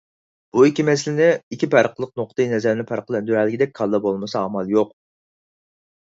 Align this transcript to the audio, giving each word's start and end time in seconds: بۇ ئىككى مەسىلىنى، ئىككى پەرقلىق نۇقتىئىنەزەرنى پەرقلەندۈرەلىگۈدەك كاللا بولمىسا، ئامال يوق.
بۇ 0.55 0.61
ئىككى 0.67 0.85
مەسىلىنى، 0.87 1.27
ئىككى 1.55 1.69
پەرقلىق 1.73 2.13
نۇقتىئىنەزەرنى 2.21 2.87
پەرقلەندۈرەلىگۈدەك 2.93 3.77
كاللا 3.83 4.01
بولمىسا، 4.09 4.43
ئامال 4.49 4.75
يوق. 4.79 4.99